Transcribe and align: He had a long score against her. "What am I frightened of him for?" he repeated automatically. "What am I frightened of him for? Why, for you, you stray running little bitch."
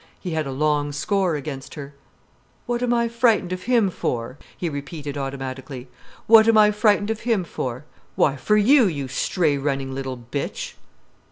He 0.19 0.31
had 0.31 0.47
a 0.47 0.51
long 0.51 0.91
score 0.93 1.35
against 1.35 1.75
her. 1.75 1.93
"What 2.65 2.81
am 2.81 2.91
I 2.91 3.07
frightened 3.07 3.53
of 3.53 3.65
him 3.69 3.91
for?" 3.91 4.39
he 4.57 4.67
repeated 4.67 5.15
automatically. 5.15 5.89
"What 6.25 6.47
am 6.47 6.57
I 6.57 6.71
frightened 6.71 7.11
of 7.11 7.19
him 7.19 7.43
for? 7.43 7.85
Why, 8.15 8.35
for 8.35 8.57
you, 8.57 8.85
you 8.87 9.07
stray 9.07 9.57
running 9.59 9.93
little 9.93 10.17
bitch." 10.17 10.73